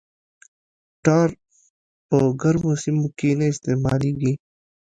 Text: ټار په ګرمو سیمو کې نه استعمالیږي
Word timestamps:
ټار 1.03 1.29
په 2.07 2.17
ګرمو 2.41 2.73
سیمو 2.83 3.07
کې 3.17 3.29
نه 3.39 3.45
استعمالیږي 3.51 4.33